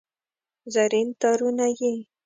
[0.73, 1.93] زرین تارونه یې